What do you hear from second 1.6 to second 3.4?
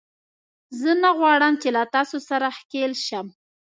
چې له تاسو سره ښکېل شم